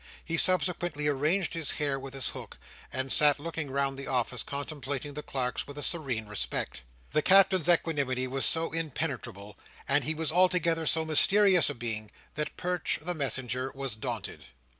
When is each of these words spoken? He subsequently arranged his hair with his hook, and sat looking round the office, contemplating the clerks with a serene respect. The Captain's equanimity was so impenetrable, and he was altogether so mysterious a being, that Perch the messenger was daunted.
He 0.25 0.35
subsequently 0.35 1.07
arranged 1.07 1.53
his 1.53 1.73
hair 1.73 1.99
with 1.99 2.15
his 2.15 2.29
hook, 2.29 2.57
and 2.91 3.11
sat 3.11 3.39
looking 3.39 3.69
round 3.69 3.99
the 3.99 4.07
office, 4.07 4.41
contemplating 4.41 5.13
the 5.13 5.21
clerks 5.21 5.67
with 5.67 5.77
a 5.77 5.83
serene 5.83 6.25
respect. 6.25 6.81
The 7.11 7.21
Captain's 7.21 7.69
equanimity 7.69 8.25
was 8.25 8.43
so 8.43 8.71
impenetrable, 8.71 9.59
and 9.87 10.03
he 10.03 10.15
was 10.15 10.31
altogether 10.31 10.87
so 10.87 11.05
mysterious 11.05 11.69
a 11.69 11.75
being, 11.75 12.09
that 12.33 12.57
Perch 12.57 12.97
the 12.99 13.13
messenger 13.13 13.71
was 13.75 13.93
daunted. 13.95 14.45